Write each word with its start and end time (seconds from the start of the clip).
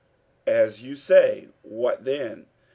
"As 0.47 0.81
you 0.81 0.95
say, 0.95 1.49
what 1.61 2.05
then?" 2.05 2.47